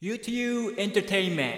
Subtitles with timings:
[0.00, 1.56] UTU Entertainment.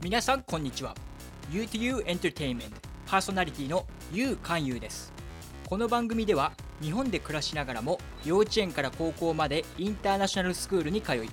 [0.00, 0.94] 皆さんこんにちは
[1.50, 2.70] UTU Entertainment.
[3.08, 5.12] パーソナリティの U 勧誘です
[5.68, 11.28] この番組では日本で暮らしながらも幼稚園から高校までインターナショナルスクールに通い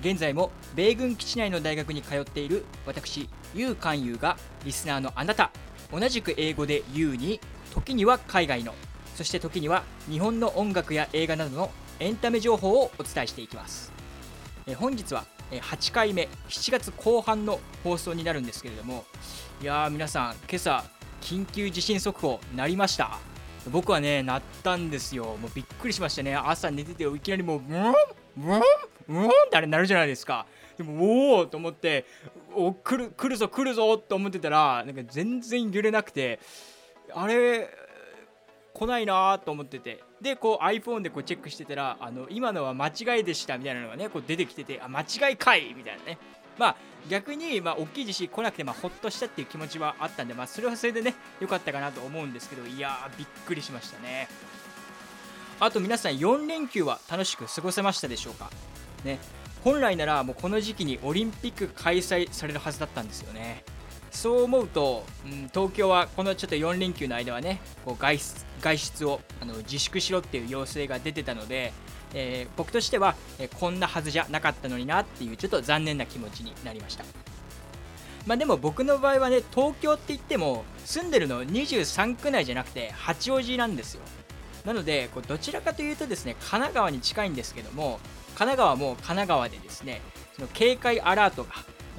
[0.00, 5.50] 現在も米軍基地内の大学に通っている私 U 勧誘がリスナーのあなた
[5.92, 7.40] 同じく英語で YOU に
[7.74, 8.74] 時には海外の
[9.14, 13.92] そして時には日本の音楽や映画などのエンタメ情報をお伝えしていきます。
[14.76, 19.06] 本日は8回目7月後半の放送になるんですけれども
[19.62, 20.84] いやー皆さん今朝
[21.22, 23.18] 緊急地震速報なりました？
[23.70, 25.24] 僕はねなったんですよ。
[25.40, 26.36] もうびっくりしましたね。
[26.36, 27.94] 朝寝てていきなりもうブーン
[28.36, 28.62] ブーン
[29.08, 30.46] ブーンってあれなるじゃないですか。
[30.76, 32.04] でもおおと思って
[32.54, 36.38] お来る来るぞ来るぞと思ってたらなんか全然揺れなくて
[37.14, 37.68] あれ
[38.74, 40.02] 来ないなと思ってて。
[40.20, 46.18] でこう iPhone でこうチェックしてたらあの今のは間違いでしたみたいなのがねこう出てきててあ間違いかいみたいなね。
[46.58, 46.76] まあ
[47.08, 54.28] 逆に、まあ、大きい地震来なくて、まあ、ほっとしたっていう気持ちはあったんで、まあ、それはそれでね良かったかなと思うんですけどいやーびっくりしましたね。
[55.60, 58.50] あと皆さん4連休は楽しく過ごせましたでしょうか？
[59.04, 59.20] ね。
[59.62, 63.64] 本来ならもうこの時期にオリンピック開催されるはずだったんですよね。
[64.18, 71.72] そう思うと、うん、東京はこのちょっと4連休の間はねこう外出外出をあの自粛しろっていう要請が出てたので、
[72.14, 77.04] えー、僕としては、えー、こんなはずじゃなかったのになっていうちょっと残念な気持ちになりました。
[78.26, 84.00] まあでも僕の場合はね東京って言っても住んでるの23区内じゃなくて八王子なんですよ。
[84.64, 88.00] なのでこうどちらかというとですね神奈川に近いんですけども
[88.34, 90.00] 神奈川も神奈川でですね
[90.34, 91.50] その警戒アラートが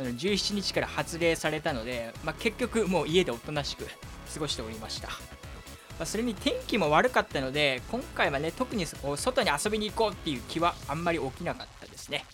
[0.03, 3.85] 17日から発令されたので、まあ、結局もう家でおとなしく
[4.33, 5.13] 過ごしておりました、ま
[6.01, 12.25] あ、それに天気も悪かったので今回はね特に外に遊びに行こうっていう気はあんまり起きなかったですね。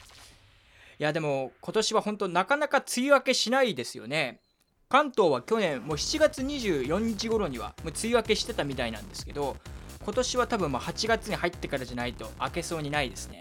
[0.97, 4.39] いやでも今年は本当なかなか梅雨明けしないですよね。
[4.87, 9.57] 関東は去年もう7月24日頃にはもう梅雨明けしてたみたいなんですけど
[10.03, 13.39] 今年は多分ま8月に入ってからじゃないと明けそうにないですね。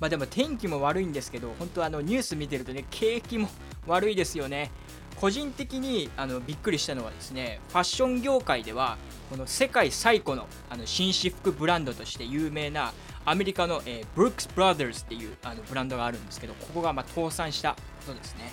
[0.00, 3.48] まあでも天気も悪いんですけど、本当あのニュース見てるとね、景気も
[3.86, 4.70] 悪いですよね。
[5.16, 8.96] 個人的にあのびっくりしたのはですね、ファッション業界では、
[9.28, 12.94] この世界最古のあの紳士服ブランドとして有名な
[13.26, 17.74] アメリカの、えー、ブルックス・ブラザーズっていうあのブランドがあるんですけど、ここがま倒産した
[18.06, 18.50] ことですね。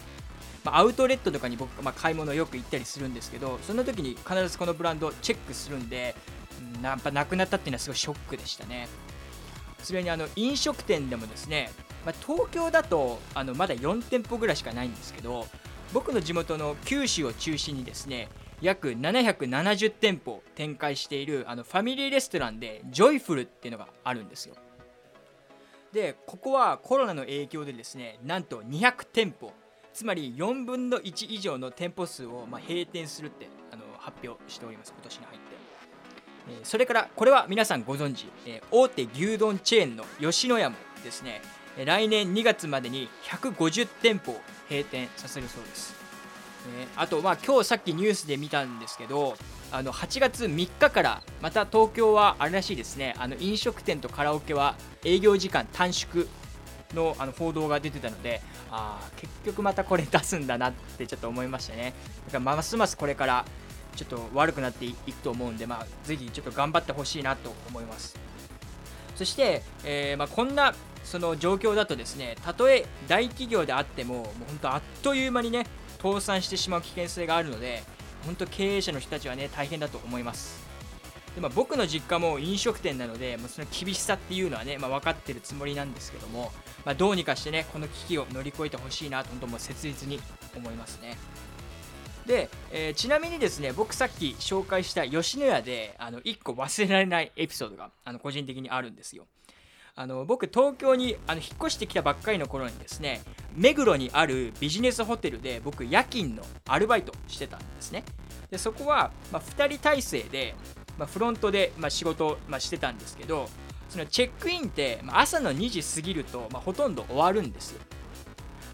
[0.65, 6.13] ま、アウトレットとかに僕、まあ、買い物よく行ったりするんですけど、その時に必ずこのブランドチェックするんで、
[6.77, 8.89] うん、やっぱなくなったっていうのはすごいショックでしたね。
[9.83, 11.71] それにあの飲食店でもですね、
[12.05, 15.47] まあ、東京だとあのまだ4店舗ぐらいしかないんですけど
[15.93, 18.29] 僕の地元の九州を中心にですね
[18.61, 24.55] 約770店舗展開しているあのファミリーレストランでジョイフルっていうのがあるんですよ。
[25.93, 29.53] でここはコロナの影響でですねなんと200店舗
[29.93, 35.36] つまり4分の1以上の店舗数をま閉店するってあの発表しております今年に入
[36.63, 38.27] それからこれは皆さんご存知
[38.71, 41.41] 大手牛丼チェーンの吉野家もですね
[41.85, 45.95] 来年2月までに150店舗を閉店させるそうです。
[46.97, 49.37] あとまあ今日さっきニュースで見たんですけど
[49.71, 54.75] あの8月3日からまた東京はあれらしいですねあの飲食店とカラオケは
[55.05, 56.25] 営業時間短縮
[56.93, 58.41] のあの報道が出てたので
[58.71, 61.93] あ結局またこれ出すんだなってちょっと思いましたね。
[62.25, 63.45] だからますますこれから
[63.97, 68.17] ちょっと悪くなっていくと思うんで、まあ、ぜひちょっと頑張ってほしいなと思います。
[69.15, 75.65] そして、えー、まあ、こんなその状況だとですね、たとえ大企業であっても、もう本当あっという間にね、
[76.01, 77.83] 倒産してしまう危険性があるので、
[78.25, 80.67] 本当経営者の人たちはね、大変だと思います。
[81.33, 86.51] でまあ、僕の実家も飲食店なので、まあ、その厳しさっていうのはね、まあ、分かってるつもりなんですけども、
[86.83, 90.19] まあ、どうにかしてね、この危機を乗り越えてほしいなと、本当もう切実に
[90.55, 91.15] 思いますね。
[92.27, 99.25] で、えー、ちなみにですね僕さっき紹介した吉野家であの1個忘れられないエピソードがあの個人的にあるんですよ。
[99.99, 103.23] あの僕東京にあの引っ越してきたばっかりの頃にですね
[103.55, 108.03] 目黒にあるビジネスホテルで僕夜勤のアルバイトしてたんですね。
[108.51, 110.53] でそこは、まあ、2人体制で、
[110.99, 113.49] まあ、フロントで、まあ、仕事を、ま、してたんですけど
[113.89, 117.81] そのチェックインって、ま、朝の2時過ぎると、ま、ほとんど終わるんですよ。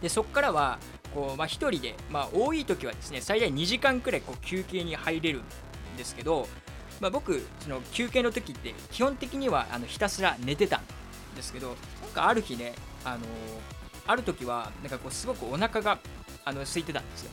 [0.02, 0.80] でそこからは
[1.14, 6.48] こう、まあ、1人で、まあ、多い時はですね最大2時間くらいこう休憩に入れるんですけど、
[7.00, 10.82] まあ、僕その休憩の時って基本的にはあのひたすら寝てたん
[11.36, 11.78] ですけどなん
[12.14, 12.74] かある日ね、
[13.04, 13.22] あのー、
[14.08, 16.00] ある時はなんかこうすごくお腹が
[16.46, 17.32] あの空いてたんですよ。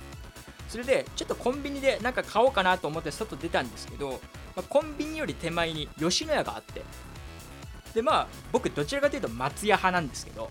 [0.68, 4.20] それでちょっとコンビニでなんか買おうかなと思って外出たんですけど
[4.56, 6.82] まあ、コンビニより手前に吉野家があって。
[7.94, 10.48] でまあ僕どちらかというと松屋派なんですけど、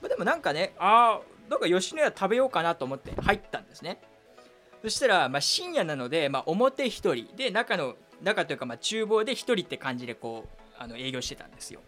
[0.00, 4.00] まあ、でもなんかねああなんか吉野家食べようかなと思って入ったんですね。
[4.82, 7.36] そしたら、まあ、深夜なので、まあ、表1人。
[7.36, 11.80] で中の中というかまあ厨房で1人って感じでこうあの営業してたんですよ。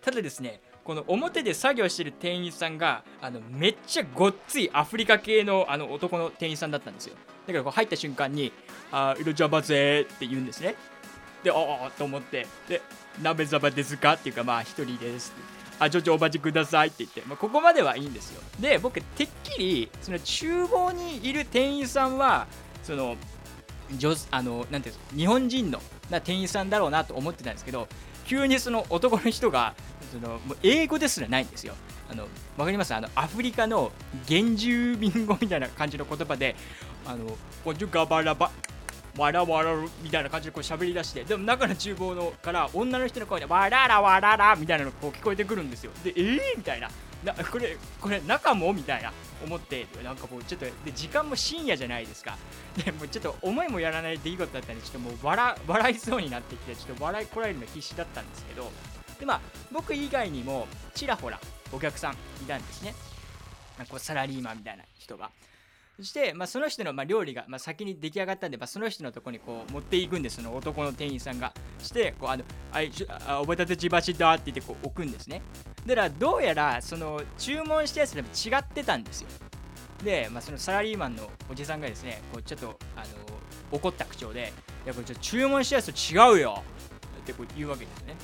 [0.00, 7.14] ただですねこの表で作業してる店員さんがあのめっちゃごっついアフリカ系のあの男の店員さんだったんですよ。
[7.46, 8.52] だからこう入った瞬間に
[8.90, 10.74] 「あ色ジャバぜ」って言うんですね。
[11.44, 12.46] で「ああ」と思って。
[12.68, 12.82] で
[13.22, 15.61] 「鍋ざばですか?」っていうかまあ一人ですって。
[15.82, 18.40] あちょちょお待ちくださいって言って、まあ、ここまではいいんですよ。
[18.60, 22.46] で僕てっきりその厨房にいる店員さんは
[22.82, 23.16] その
[24.30, 27.88] あのなんていうんです日本人のな店員さんだろうなと思ってたんですけど
[28.24, 29.74] 急にその男の人が
[30.12, 31.74] そのもう英語ですらないんですよ。
[32.10, 32.94] あのわかります？
[32.94, 33.90] あのアフリカの
[34.28, 36.54] 原住民語みたいな感じの言葉で、
[37.06, 38.50] あのコジュガバラバ
[39.16, 45.92] わらわらみたいな感じでこう喋り出してでも中の厨房のから女の人の声でわららわららみたいなのがこう聞こえてくるんですよ。
[46.02, 46.88] でえー、みたいな。
[47.22, 48.72] なこれこれ中も？
[48.72, 49.12] みたいな
[49.44, 52.36] 思ってなんかもうちょっとで時間も深夜じゃないですか。
[52.84, 58.72] でもちょっと思いもやらない出来事だったんでちょっともう笑笑いそうになってきてちょっと笑いこらえるの必死だったんですけど。
[59.20, 61.38] でまあ僕以外にもちらほら
[61.72, 62.16] お客さんい
[62.48, 62.94] たんですね。
[63.88, 65.30] こうサラリーマンみたいな人が。
[65.96, 70.36] そして、まあ、その人のまあ料理がまあ先に出来上がったんで、まあ、その人のとこにこう持っていくんです。
[70.36, 72.90] その男の店員さんがしてこうあのあい
[73.26, 75.42] あおばたてちばしだって言ってこう置くんですね。
[75.86, 79.28] だからどうやらその注文したやつでも違ってたんですよ。
[80.02, 83.06] で、まあ、そのサラリーマンのおじさんがですねこうちょっとあの
[83.70, 84.52] 怒った口調で
[84.84, 86.62] 「いやこれちょ注文したやつと違うよ」
[87.20, 88.16] ってこう言うわけですね。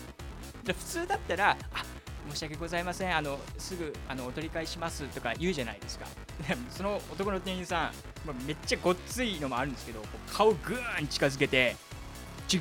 [0.64, 1.85] で普通だったら「あ
[2.30, 3.16] 申し訳ございません。
[3.16, 6.06] あのすぐあのお取り返しますとか言うじゃないですか。
[6.70, 10.02] その男の店員さん、まあ、めっちゃごっついのもあるんですけど
[10.32, 11.76] 顔ぐーん近づけて
[12.52, 12.60] 違う。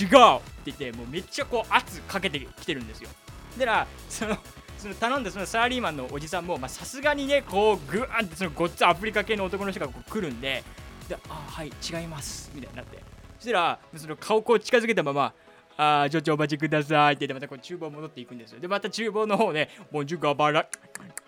[0.00, 0.36] 違う。
[0.36, 3.10] って言ってもうめっちゃこう圧かけてきてるんですよ。
[3.58, 4.38] だからその
[4.78, 10.64] その頼んだそのサラリーマンのおじさんもさすがにねこうグーンってそのごっつアフリカ系の男の人がこう来るんで
[11.08, 12.50] であはい違います。
[12.54, 12.98] みたいになって。
[13.38, 15.32] そしたらその顔こう近づけたまま
[15.76, 17.14] あちょちょお待ちください。
[17.14, 18.60] って言ってまたこう厨房戻っていくんですよ。
[18.60, 20.66] でまた厨房の方ねボンジュガバラ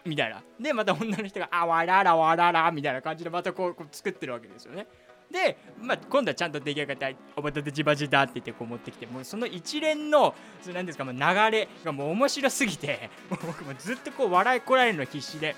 [0.05, 0.43] みたいな。
[0.61, 4.87] でまた女の人があわららわららみたいな感じでまたこうこう作ってるわけですよね。
[5.31, 11.21] で、まあ、今度はちゃんと出来上がったおばたてじばじだって言ってこう持ってきてもうその一連のその何ですかもう流
[11.51, 15.57] れがもう面白すぎてもう僕もずっとこう笑いこられるの必死で。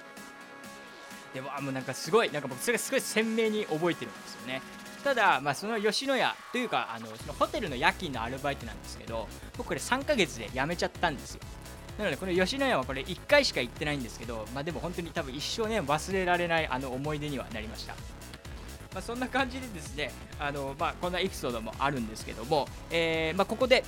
[1.34, 4.62] でももうなんかすごいなんか僕それがすごい鮮明に覚えてるんですよね。
[5.02, 11.40] ただ、まあ、その吉野家というかあのそのホテルの夜勤のアルバイトなんですけど僕これ3ヶ月で辞めちゃったんですよ。
[11.98, 17.94] なのでこの吉野家はこれ1回しか行ってないんですけど、まあ、でも本当に多分一生ね忘れられないあの思い出にはなりました。
[18.92, 23.84] まあ、そんな感じでですねあの、まあ、こんなエピソードもあるんですけども、えーまあ、ここで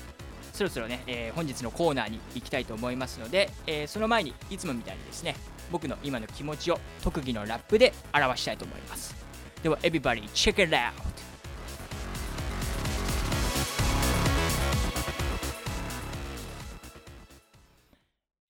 [0.52, 5.34] そろそろね、えー、本日のコーナーに行きたいと思いますので、えー、その前にいつもみたいにですね
[5.70, 9.17] 僕の今の気持ちを特技のラップで表したいと思います。
[9.62, 10.22] では Everybody.
[10.34, 10.92] Check it out.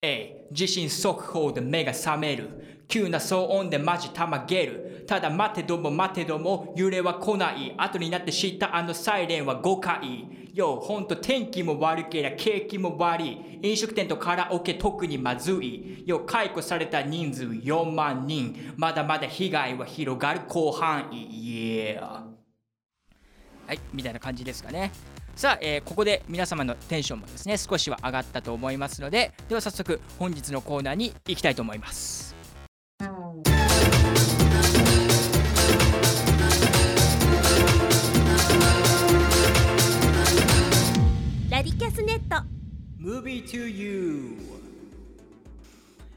[0.02, 2.84] え地震速報で目が覚める。
[2.88, 4.98] 急な騒音でマジたまげる。
[5.08, 7.75] ただ待てども待てども揺れは来ない。
[7.78, 13.59] 後になって知ったあのサイレンは5回よほんと天気も悪けりゃ景気も悪い。
[13.62, 16.04] 飲食店とカラオケ特にまずい。
[16.06, 18.75] よ解雇された人数4万人。
[18.76, 21.87] まだまだ被害は広がる広範囲。
[21.88, 24.92] Yeah はいみたいな感じですかね。
[25.35, 32.27] さあ、えー、ここで皆様のテンションもですね少しは上がったと思いますのででは早速本日のコーナーに行きたいと思います。
[43.09, 44.37] Movie to You.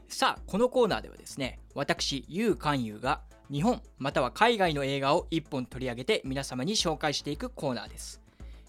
[0.08, 8.20] さあこのコーナーではですね私ユウカンユウが日本または海外の映画を1本取り上げて皆様に紹介していくコーナーです。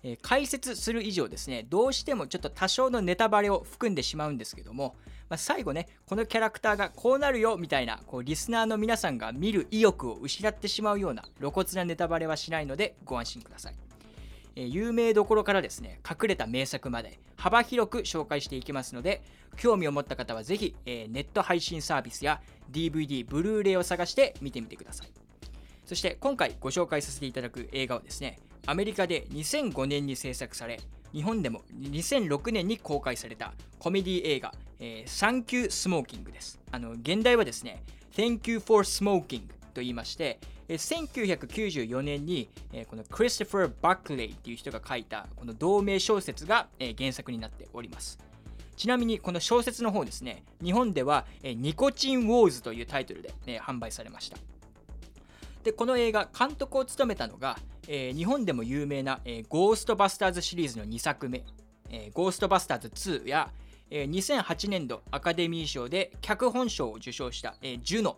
[0.04, 4.96] えー、解説する以上ですねどうしてもちょっと多少のネタバレを含んでしまうんですけども、
[5.30, 13.76] まあ、最後ねこのキャラクターがこうなるよみたいなこうリスナーの皆さんが見る意欲を失ってしまうような露骨なネタバレはしないのでご安心ください、
[14.56, 19.24] 有名どころからですね隠れた名作まで幅広く紹介していきますので
[19.58, 22.42] 興味を持った方はぜひ、ネット配信サービスや
[22.72, 25.08] DVD、ブルーレイを探して見てみてください。
[25.86, 30.80] そして今回ご紹介させていただく映画はですねアメリカで2005年に制作され
[31.12, 34.54] 日本でも2006年に公開されたコメディ映画「、
[35.06, 36.60] サンキュースモーキング」です。
[36.72, 37.84] あの原題はですね
[38.16, 48.18] Thank you for smoking と言いまして、え1994年に、えこのクリストファー・バックレイっていう人が書いたこの同名小説が、え原作になっております。
[48.76, 54.38] ちなみにこの小説の方ですね日本では、えニコチン・ウォーズというタイトルで、ね、販売されました。
[55.64, 61.44] でこの映画監督を務めたのが、え、日本でも有名な、え、ゴーストバスターズシリーズの2作目、
[61.90, 63.50] え、ゴーストバスターズ2や、
[63.90, 68.18] えー、2008年度アカデミー賞で脚本賞を受賞した、え、ジュノ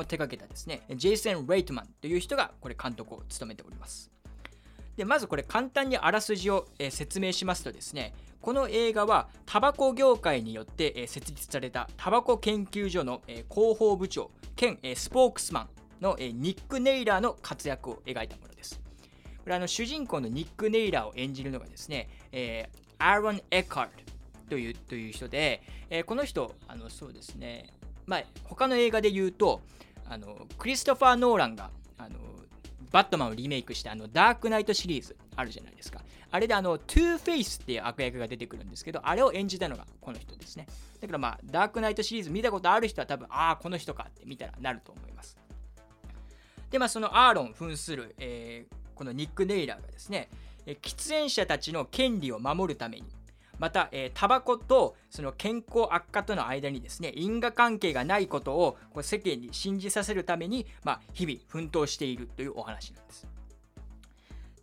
[0.00, 4.10] を手掛けたですねジェイソン・レイトマンという人がこれ監督を務めております
[4.96, 15.68] でまずこれ簡単にあらすじを、え、説明しますとですねこの映画はタバコ業界によって、設立されたタバコ研究所の、広報部長兼、スポークスマン
[16.00, 18.80] の、ニック・ネイラーの活躍を描いたものです。
[19.42, 23.90] これあの主人公のニック・ネイラーを演じるのがですね、えー、アーロン・エッカート
[24.50, 27.74] というという人で、えー、この人、あのそうですね、
[28.06, 29.62] まあ、他の映画で言うと、
[30.08, 32.18] あのクリストファー・ノーランがあの
[32.90, 36.00] バットマンをリメイクしてあのダークナイトシリーズあるじゃないですか。
[36.30, 40.66] あれであの、トゥーフェイスっていう悪役が出てくるんですけど、あれを演じたのがこの人ですね。
[41.00, 45.38] だからまあ、ダークナイトシリーズ見たことある人は多分、ああ、この人かって見たらなると思います。
[46.70, 50.28] で、まあ、そのアーロン扮する、えー、このニック・ネイラーがですね、
[50.66, 53.06] 喫煙者たちの権利を守るために、
[53.58, 63.26] また、えー、タバコとその健康悪化との間にですね、因果関係がないことをこう世間に信じさせるために、まあ、日々奮闘しているというお話なんです。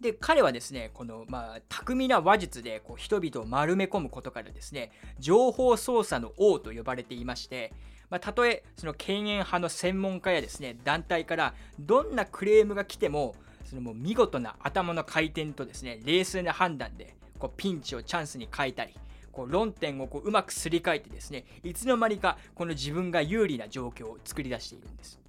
[0.02, 7.74] で彼はですねこの、まあ、巧みな話術でこう人々を丸め込むことからですね情報操作の王と呼ばれていまして
[8.10, 13.36] まあ、たとえその権限派の専門家やですね団体からどんなクレームが来ても
[13.66, 18.94] そのもう見事な頭の回転とですね冷静な判断でこうピンチをチャンスに変えたり
[19.32, 25.20] こう論点をこううまくすり替えてですねいつの間にかこの自分が有利な状況を作り出しているんです。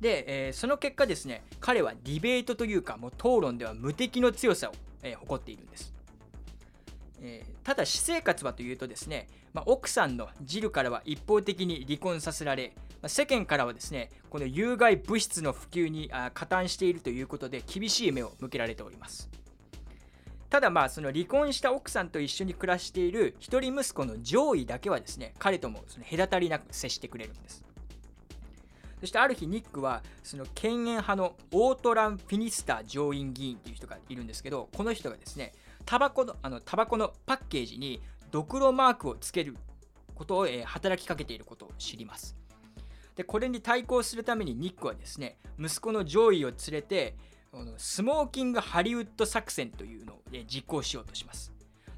[0.00, 5.94] で、えー、その結果ですね彼はディベートというかもう討論では無敵の強さを、えー、誇っているんです。
[7.22, 19.28] えー、ただ私生活はというとですね、まあ、奥さんのジルからは一方的に離婚させられ、まあ、世間からはですねこの有害物質の普及にあ加担しているということで厳しい目を向けられております
[20.50, 27.64] ただまあその離婚した奥さんと一緒に暮らしている一人息子の上位だけはですね彼ともその隔たりなく接してくれるんです
[28.98, 35.52] そしてある日ニックはその権限派のオートラン・フィニスター上院議員っていう人がいるんですけどこの人がですね
[35.86, 39.56] タバコのあのタバコのパッケージにドクロマークをつける
[40.14, 42.36] ことを、え、働きかけていることを知ります。
[43.16, 47.16] でこれに対抗するためにニックはですね息子の上位を連れて
[47.76, 51.52] スモーキングハリウッド作戦というのを、実行しようとします。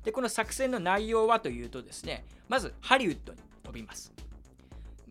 [0.04, 4.12] でこの作戦の内容はというとですねまずハリウッドに飛びます。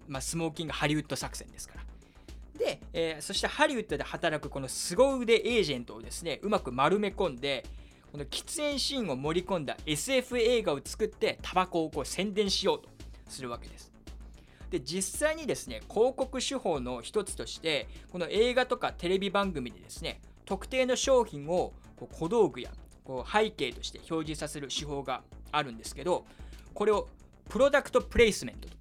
[0.08, 1.86] まあ、スモーキングハリウッド作戦ですから。
[2.58, 7.66] で、えー、そしてハリウッドで働くこの凄腕エージェントをですねうまく丸め込んで
[8.12, 12.90] この喫煙シーンを盛り込んだ SF 映画を作ってタバコをこう宣伝しようと
[13.30, 13.92] するわけです。
[14.70, 22.72] で実際にですね広告手法の一つとしてこの映画とかテレビ番組でですね特定の商品をこう小道具や
[23.04, 26.26] こう背景として表示させる手法があるんですけど
[26.74, 27.08] これを
[27.50, 28.76] プロダクトプレイスメントと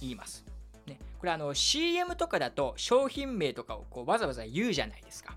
[0.00, 0.44] 言います。
[0.86, 5.36] ね、これあの CM とかだと商品名とかをこうわざわざ言うじゃないですか。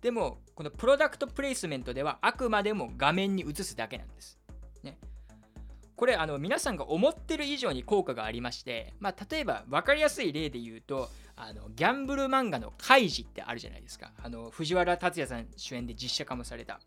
[0.00, 4.37] でもこのプロダクトプレイスメントではあくまでも画面に映すだけなんです。
[5.98, 14.12] これあの皆さんが思ってる以上に効果がありまして、まあ、例えば分かりやすい例で言うとあのギャンブル漫画の「カイジ」ってあるじゃないですか。
[14.22, 16.80] あの藤原竜也さん主演で実写化もされた。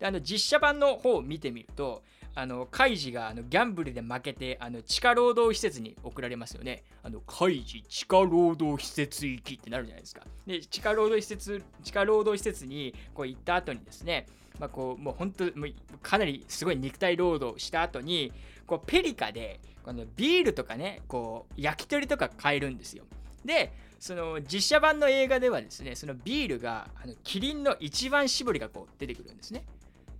[0.00, 2.02] であの実写版の方を見てみると
[2.36, 6.84] あのカイジがあのギャンブルで負けてあの地下労働施設に送られますよね。
[7.02, 10.20] あのカイジ地下労働施設行きってなるじゃないですか。
[10.46, 14.26] で地下労働施設地下労働施設にこう行った後にですね、
[14.58, 18.32] まあ、こうもう本当もうかなりすごい肉体労働した後に
[18.66, 23.04] こうペリカでこのビールとかねこう焼き鳥とか買えるんですよ。
[23.46, 29.64] でその実写版の映画ではですねそのビールがあのキリンの一番搾りがこう出てくるんですね。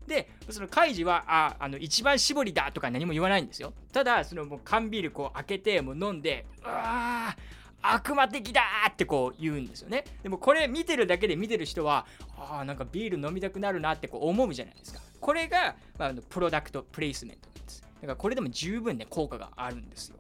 [0.06, 3.72] でそのカイジはああの一番搾りだとか何も言わないんですよ。
[3.92, 7.36] ただそのもう缶ビールこう開けてもう飲んでうわ
[7.82, 10.04] 悪魔的だってこう言うんですよね。
[10.22, 15.00] でもこれ見てるだけで見てる人はあなんかビール飲みたくなるなってこう思うじゃないですか。
[15.20, 17.80] これが、まあ、のプロダクトプレイスメントなんです。
[17.82, 20.16] だからこれでも十分ね効果があるんですよ。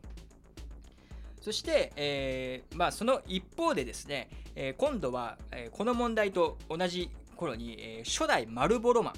[1.40, 9.14] そして、えー、まあ、その一方でですね、えー、今度は、えー、この問題と同じ頃に、え初代マルボロマン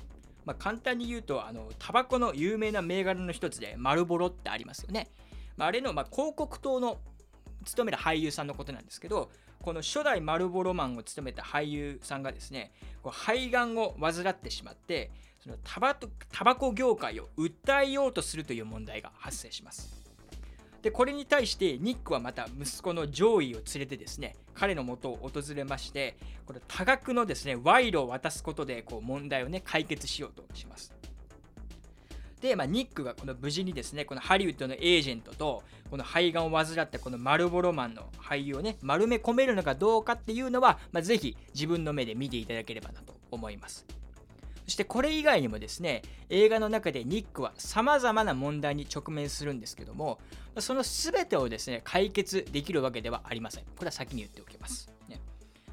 [0.49, 5.11] まあ、簡単に言うとあのタバコの有名な銘柄の一つでマルボロってありますよね、
[5.59, 6.97] まあ、あれのま広告塔の
[7.67, 20.08] 勤める俳優さんのことなんですけどこの初代マルボロマンを務めた俳優さんがですねこう肺がんを患ってしまってそのタバタバコ業界を訴えようとするという問題が発生します。
[20.83, 26.17] でこれに対してニックはまた息子のジョーイを連れてですね彼のもとを訪れまして
[26.47, 30.95] この多額のですね賄賂を渡すことでこう問題をね解決しようとします。
[32.41, 43.85] で、まあ、ニックがこの無事にですねこのハリウッドのエージェントとこの肺がんを患ったこのマルボロマンの俳優をね丸め込めるのかどうかっていうのは、まあ、ぜひ自分の目で見ていただければなと思います。
[44.69, 50.19] そしてこれ以外にもですね映画の中でニックは様々な問題に直面するんですけども
[50.59, 53.65] その全てをですね解決できるわけではありません。
[53.65, 55.23] これは先に言っておきます、ね。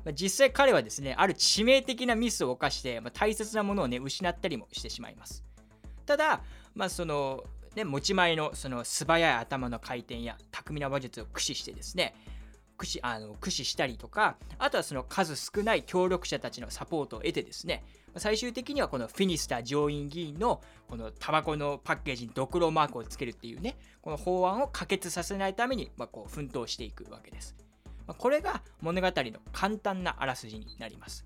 [0.05, 5.43] ま、実際彼はですねある致命的なミスを犯して、まあ、大切なものをね失ったりもしてしまいます。
[6.05, 6.41] ただ
[6.73, 7.43] まあその
[7.75, 12.15] ね、持ち前のその素早い頭の回転や巧みな話術を駆使してですね
[12.77, 17.83] 駆使あの駆使したりとかあとはその数少ない協力者たちのサポートを得てですね
[18.17, 27.55] 最終的にはこのフィニスター上院議員のこのタバコのパッケージにドクロマークをつけるっていうねこの法案を可決させないために、まあ、こう奮闘していくわけです、
[28.07, 31.25] ま、これが物語の簡単なあらすじになります、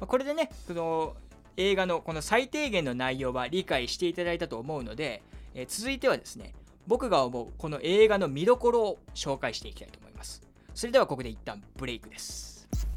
[0.00, 1.16] ま、これでねその
[1.56, 5.22] 映画のこの最低限の内容は理解していただいたと思うので、
[5.54, 6.54] え、続いてはですね
[6.86, 10.40] 僕が思うこの映画の見どころを紹介していきたいと思います。
[10.74, 12.87] それではここで一旦ブレイクです。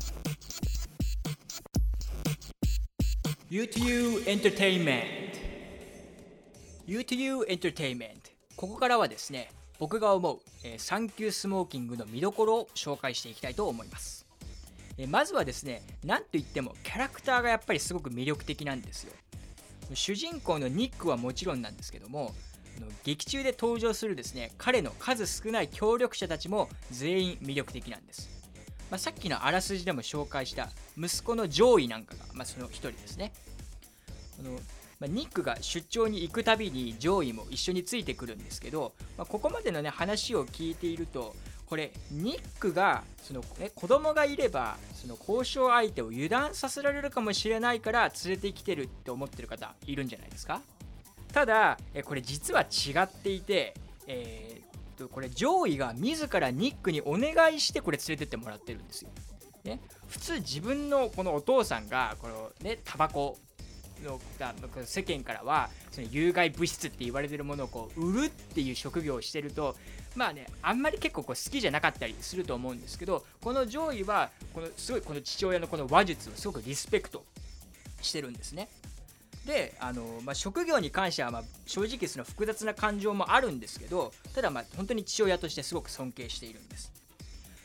[3.52, 5.36] UTU Entertainment.
[6.88, 8.32] UTU Entertainment.
[8.56, 14.26] ここからはですね僕が思う、えー、サンキュースモーキングの見どころを紹介していきたいと思います、
[14.98, 19.12] えー、まずはですね何といってもキャラクターがやっぱりすごく魅力的なんですよ。
[19.96, 22.34] 主人公のニックはもちろんなんですけども
[23.04, 28.41] 劇中で登場するですね彼の数少ない協力者たちも全員魅力的なんです。
[28.92, 33.32] まあ、さっきのあらすじでも紹介した息子の上位なんかが、まあ、その一人ですね。
[34.40, 34.52] あの
[35.00, 50.62] まあ、ニックが出張に行くたびに上位も一緒についてくるんですけど、まあ、ここまでの、ね、話を聞いているとこれニックがその、ね、子供がいればその交渉相手を油断させられるかもしれないから連れてきてるって思ってる方いるんじゃないですか？
[51.34, 53.74] ただこれ実は違っていて、
[54.06, 54.62] え
[55.02, 59.10] とこれ上位が自らニックにお願いしてこれ連れてってもらってるんですよ。
[59.64, 63.38] ね、普通自分のこのお父さんがこのねタバコ
[64.04, 64.20] の
[64.84, 69.76] 世間からはその有害物質って言われてるものをこう売るっていう職業をしてると
[70.16, 77.24] まあねあんまり結構こう好きじゃなかったりすると思うんですけどこの上位はこのすごいこの父親のこの話術をすごくリスペクト
[78.02, 78.68] してるんですね。
[79.46, 86.92] であの、まあ、職業に関してはまあ正直その複雑な感情もあるんですけどただまあ本当に父親としてすごく尊敬しているんです。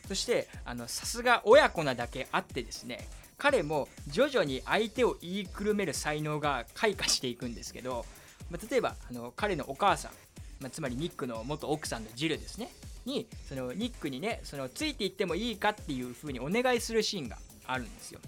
[0.08, 0.48] そして
[0.86, 3.08] さすが親子なだけあってですね
[3.38, 8.06] 彼も徐々に相手を言いくるめる才能が開花していくんですけど、
[8.50, 10.12] まあ、例えばあの彼のお母さん、
[10.60, 12.70] まあ、つまりニックの元奥さんのジルですね
[13.04, 17.36] にそのニックにねそのついていってもいいかっていう風にお願いするシーンが
[17.66, 18.20] あるんですよ。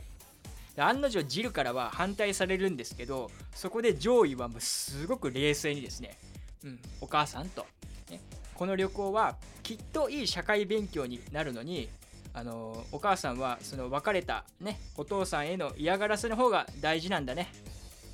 [0.80, 6.18] 案の定ジルからは反対されるんですけどそこで上位はもうすごく冷静にですね、
[6.64, 7.66] うん、お母さんと、
[8.10, 8.20] ね、
[8.54, 11.88] この旅行はきっといい社会勉強になるのに
[12.34, 17.48] あのお母さんはその別れた、ね、お父さんへの嫌がらせの方が大事なんだね。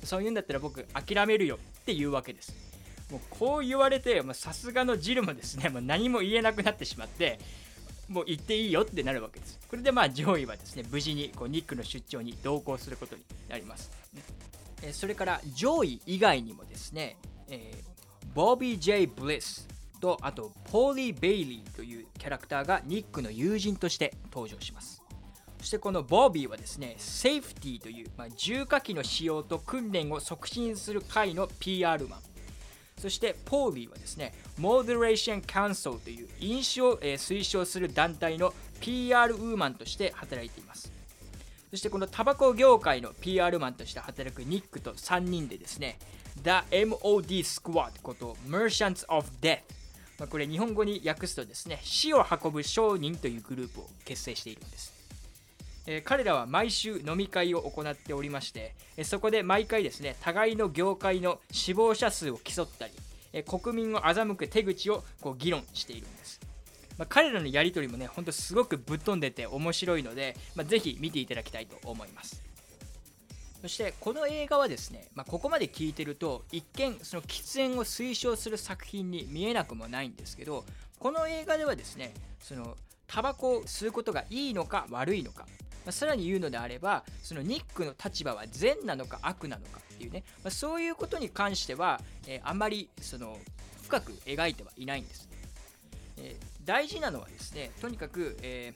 [0.03, 2.53] そういうんだったら僕諦めるよっていうわけです。
[3.11, 7.39] もうこう言われてさすがのジルもですねもう何も言えなくなってしまって
[8.07, 9.59] もう行っていいよってなるわけです。
[9.69, 13.91] これでまあ上位はですね、無事にこうニックの出張に同行することになります。
[14.13, 14.21] ね
[14.83, 17.17] えそれから上位以外にもですね、
[17.49, 19.67] えー、ボビー・ジェイ・ブリス
[19.99, 25.01] とあとポーリー・ベイリーというキャラクターがニックの友人として登場します。
[25.59, 32.34] そしてこのボービーはですね、セーフティーという、まあ、重火器の使用と訓練を促進する会の PR マン。
[32.97, 40.91] そしてポーリーはですね、Moderation Council という飲酒を、えー、推奨する団体の PR ウーマンとして働いています。
[41.71, 45.99] そしてこのタバコ業界の PR マンとして働くニックと3人でですね、
[46.43, 49.59] The MOD Squad こと Merchants of Death
[50.17, 54.94] まあ、これ日本語に訳すとですね、死を運ぶ商人というグループを結成しているんです。
[55.87, 62.93] えー、彼らは毎週飲み会を行っておりまして、え、そこで毎回ですね互いの業界の死亡者数を競ったり、
[63.33, 66.39] え、国民を欺く手口をこう議論しているんです、
[66.97, 72.43] まあ、彼らのやり取りもねほんとすごくぶっ飛んでて面白いので、まあ、ぜひ見ていただきたいと思います。
[73.61, 80.65] そしてこの映画はですね、まあ、ここまで聞いてると一見その喫煙を推奨する作品に見えなくもないんですけど
[80.99, 82.75] この映画ではですねその
[83.07, 85.47] タバコを吸うことがいいのか悪いのか、
[85.85, 93.37] まあ、さらに言うのであればそのニックの立場は善なのか悪なのかっていうね、まあ、そういうことに関しては、えー、あまりその
[93.83, 95.29] 深く描いてはいないんです、
[96.17, 98.73] えー、大事なのはですねとにかく、え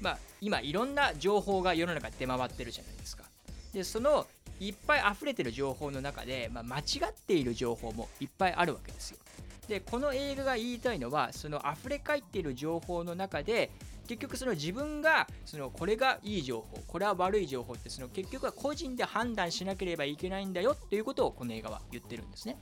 [0.00, 3.24] ー、まあ、今いろんな情報が世の中に出回ってるじゃないですか。
[3.72, 4.26] でその
[4.60, 9.18] いっぱい溢れてる情報の中で、まあ、間違っている情報もいっぱいあるわけですよ。
[9.66, 13.70] でこの映画が言いたいのはその溢れ返っている情報の中で
[14.12, 22.58] 結局その自分がそのこれがいい情報これは悪い情報ってその結局は個人で判断しなければいけないんだよっていうことをこの映画は言ってるんですね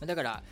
[0.00, 0.42] だから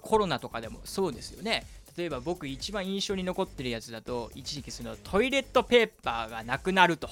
[0.00, 1.64] コロナとかでもそうですよね
[1.96, 7.08] 例えば僕一番印象に残ってるやつだと一時期そのトイレットペーパーがなくなると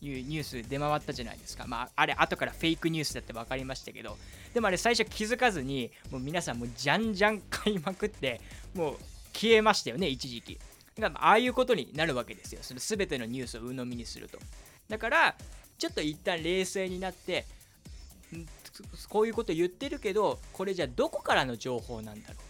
[0.00, 1.66] いうニュース出回ったじゃないですか。
[1.66, 4.16] まあ、あれ、後からフェイクニュースだって分かりましたけど、
[4.54, 8.40] でもあれ、最初気づかずに、もう皆さん、もうじゃんじゃん買いまくって、
[8.74, 8.96] もう
[9.32, 10.58] 消えましたよね、一時期。
[10.98, 12.60] だから、ああいうことになるわけですよ。
[12.62, 14.38] その全てのニュースを鵜呑みにすると。
[14.88, 15.36] だから、
[15.78, 17.46] ちょっと一旦冷静になって、
[19.08, 22.42] こういうこと言ってるけど、これじゃあどこからの情報なんだろうと。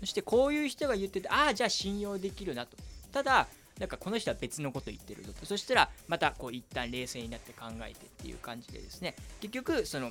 [0.00, 2.76] そしてこういう人が言ってて、ああ、じゃあ信用できるなと。
[3.12, 10.10] ただ、なんかこの人は別のこと言ってるぞとそしたらまたこう一旦冷静になって考えてっていう感じでですね結局その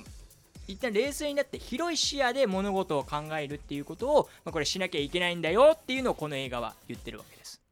[0.66, 7.63] 一旦冷静になって広い視野で物事を考えるっていうことを、まあ、これしなきゃいけないんだよっていうのをこの映画は言ってるわけです。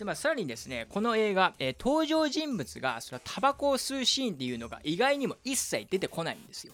[0.00, 6.72] そしてまあさらにですねこの映画、えー、登場人物がそのタバコを吸うシーンっていうのが意外にも一切出てこないんですよ。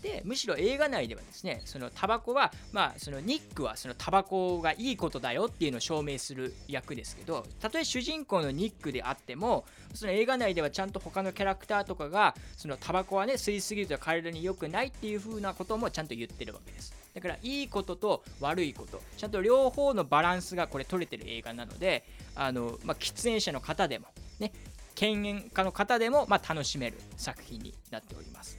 [0.00, 24.08] でむしろ映画内ではですねそのタバコはまあそのニックはそのタバコがいいことだよっていうのを証明する役ですけどたとえ主人公のニックであってもその映画内ではちゃんと他のキャラクターとかがそのタバコはね吸いすぎると体に良くないっていう風なこともちゃんと言ってるわけですだからいいことと悪いことちゃんと両方のバランスがこれ取れてる映画なのであの、まあ、喫煙者の方でも
[24.40, 24.52] ね
[24.94, 28.58] 犬猿家の方でも、まあ、楽しめる作品になっております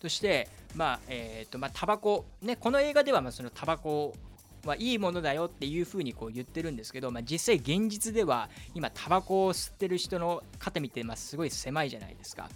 [0.00, 4.14] として、まあえーとまあ、タバコ、ね、この映画ではまあそのタバコ
[4.64, 12.48] はいいものだよっていうふうにこう言ってるんですけど、まあ、実際現実では今タバコを吸ってる人の肩見てまあすごい狭いじゃないですか。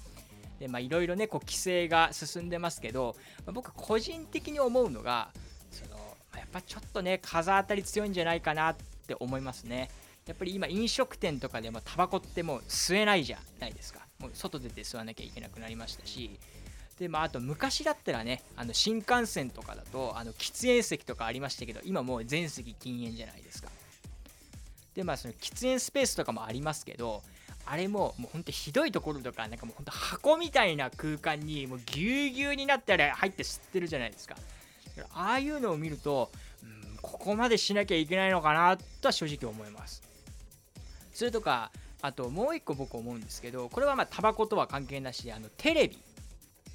[0.62, 5.30] でまあいろいろねこう規制が進んでますけど、まあ、僕個人的に思うのが
[5.72, 5.96] その、
[6.36, 8.76] やっぱちょっとね風当たり強いんじゃないかなっ
[9.08, 9.90] て思いますね。
[10.24, 14.06] やっぱり今飲食店とかでもタバコってもう吸えないじゃないですか。
[14.20, 16.38] もう外出て吸わなきゃいけなくなりましたし
[16.98, 23.70] でまあ、あと昔だったらねあの新幹線とかだとあの喫煙席とかありましたけど今もう全席禁煙じゃないですか
[24.94, 27.22] でまあその喫煙スペースとかもありますけど
[27.66, 34.36] あれももうほんとひどいところとかなんかもうほんと箱みたいな空間にもうぎゅうぎゅうになってあれ入って吸ってるじゃないですか。
[35.14, 36.30] ああいうのを見ると、
[36.62, 40.02] うん、ここまでしなきゃいけないのかなとは正直思います。
[41.12, 41.70] それとか
[42.00, 45.98] あともう一個僕思うんですけどこれはまあタバコとは関係なしあのテレビ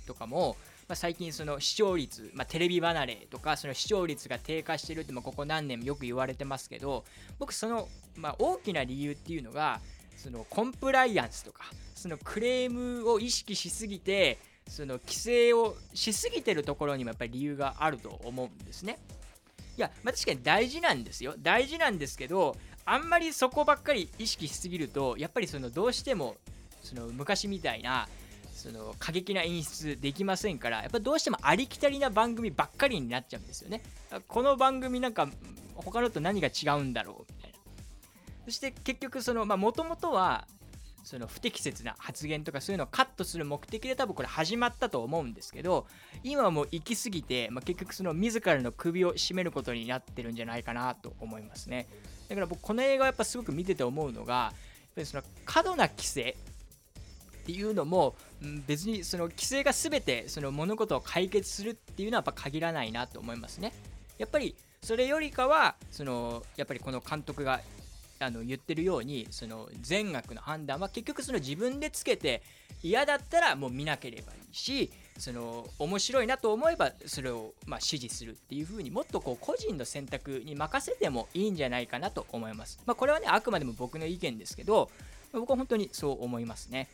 [0.05, 0.55] とかも、
[0.87, 7.03] まあ、最近その視聴率、まあ、テレビ離れとかその視聴率が低下してるってここ何年もよく言われてますけど
[7.39, 9.81] 僕その、まあ、大きな理由っていうのが
[10.17, 11.63] そのコンプライアンスとか
[11.95, 18.99] そのクレームを意識しすぎてその規制をしすぎてるところにもやっぱり理由があると思うんですね。
[19.77, 21.35] いや、まあ、確かに大事なんですよ。
[21.39, 26.35] 大事なんですけど、あんまりそこばっかり意識しすぎると、やっぱりそのどうしても
[26.81, 28.07] その昔みたいな
[28.53, 33.83] その過激な演出できませんからやっぱどうしてもありきたりな番組ばっかりになっちゃうんですよね
[34.27, 35.27] この番組なんか
[35.75, 37.33] 他のと何が違うんだろう
[38.47, 40.47] そして結局そのまあもともとは
[41.03, 45.85] その不適切な発言とかそういうのをカットする目的で多分これ始まったと思うんですけど
[46.23, 51.87] 今はもう行き過ぎて、まあ、結局その自らの首を絞めることになってるんじゃないかなと思いますね
[52.29, 54.53] だから僕この映画はやっぱすごく見てて思うのがやっ
[54.95, 56.37] ぱりその過度な規制
[57.41, 63.73] っていうのもん、別にその規制が全てその物事を解決するっていうのはやっぱ限らないなと思いますね。
[64.17, 67.61] やっぱりそれよりかはそのやっぱりこの監督が
[68.19, 72.41] あの言ってるようにその善悪の判断は結局その自分でつけて
[72.83, 82.79] 嫌だったらもう見なければいいしその面白いなと思えばそれをまあ支持するっていう風にもっとこう個人の選択に任せてもいいんじゃないかなと思います。
[82.85, 84.89] まあ、これはねあくまでも僕の意見ですけど
[85.33, 86.87] 僕は本当にそう思いますね。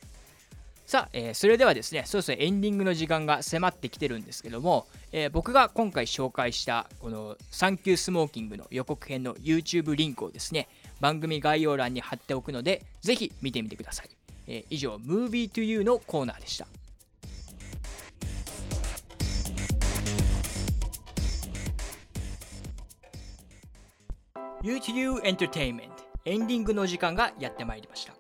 [0.86, 10.68] さあ、えー、それではですね、そろそろエンディングの時間が迫ってきてるんですけども、えー、僕が今回紹介したこのサンキュースモーキングの予告編の YouTube リンクをですね、
[11.04, 14.10] 番組概要欄に貼っておくので、ぜひ見てみてください。
[14.48, 16.66] えー、以上、Movie to You のコーナーでした。
[24.64, 25.90] U2U Entertainment
[26.24, 28.14] エンディングの時間がやってまいりました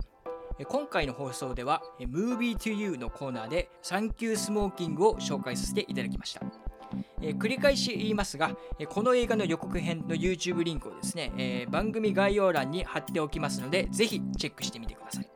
[0.65, 6.41] 今回の放送では Movie to You のコーナーでサンキュースモーキングを紹介させていただきました
[7.21, 15.32] えー、繰り返し言いますが、えこの映画の予告編の YouTube リンクをですね、え、番組概要欄に貼っておきますので、ぜひチェックしてみてください。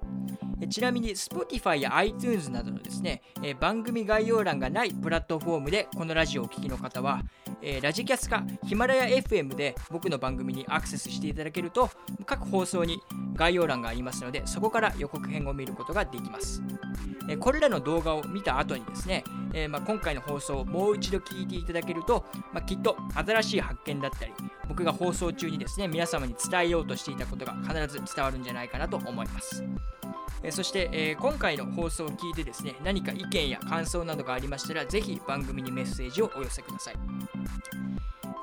[0.65, 7.21] ちなみに Spotify や iTunes などのですね、え番組概要欄がないプラットフォームでこのラジオをお聴きの方は、
[7.61, 11.89] え、ラジキャスかヒマラヤ FM で僕の番組にアクセスしていただけると
[12.25, 12.99] 各放送に
[13.35, 16.63] 概要欄がありますのでそこから予告編を見ることができます、
[17.29, 24.31] え、これらの動画を見た後にですね、え、ま、今回の放送をもう一度聞いていただけると、ま、きっと新しい発見だったり
[24.67, 29.63] 僕が放送中にですね皆様に伝えようとしていたことが必ず伝わるんじゃないかなと思います。
[30.43, 36.95] えそして、え、今回の放送を聞いてですね何か意見や感想などがありましたらぜひ番組にメッセージをお寄せください、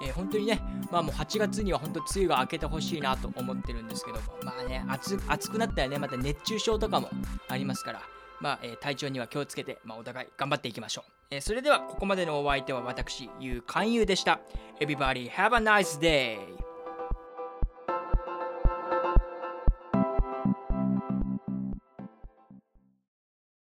[0.04, 7.08] えー、本当にねまあもう8月には本当梅雨が明けてほしいなと思ってるんですけどもまあね暑暑くなったらねまた熱中症とかも
[7.48, 8.02] ありますから
[8.40, 11.10] まあ、えー、体調には気をつけて、まあ、お互い頑張っていきましょう。
[11.30, 14.40] えー、それでは、ここまでのお相手は私、ゆうかんゆうでした。
[14.80, 16.63] Everybody have a nice day!